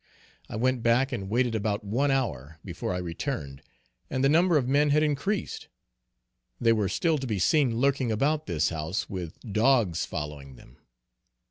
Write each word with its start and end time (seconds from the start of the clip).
I 0.49 0.55
went 0.55 0.81
back 0.81 1.11
and 1.11 1.29
waited 1.29 1.53
about 1.53 1.83
one 1.83 2.09
hour, 2.09 2.57
before 2.65 2.91
I 2.91 2.97
returned, 2.97 3.61
and 4.09 4.23
the 4.23 4.29
number 4.29 4.57
of 4.57 4.67
men 4.67 4.89
had 4.89 5.03
increased. 5.03 5.67
They 6.59 6.73
were 6.73 6.89
still 6.89 7.19
to 7.19 7.27
be 7.27 7.37
seen 7.37 7.77
lurking 7.77 8.11
about 8.11 8.47
this 8.47 8.69
house, 8.69 9.11
with 9.11 9.39
dogs 9.53 10.03
following 10.07 10.55
them. 10.55 10.77